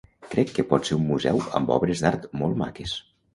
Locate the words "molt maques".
2.43-2.97